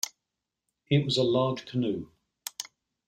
[0.89, 2.09] It was a large canoe.